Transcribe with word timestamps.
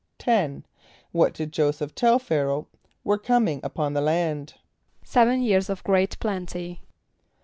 = 0.09 0.19
=10.= 0.19 0.63
What 1.11 1.31
did 1.31 1.51
J[=o]´[s+]eph 1.51 1.93
tell 1.93 2.17
Ph[=a]´ra[=o]h 2.17 2.65
were 3.03 3.19
coming 3.19 3.59
upon 3.63 3.93
the 3.93 4.01
land? 4.01 4.55
=Seven 5.03 5.43
years 5.43 5.69
of 5.69 5.83
great 5.83 6.17
plenty. 6.19 6.81